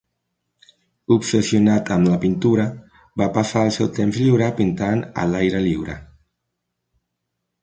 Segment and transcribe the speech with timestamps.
[1.15, 2.65] Obsessionat amb la pintura,
[3.23, 5.99] va passar el seu temps lliure pintant "a l'aire lliure".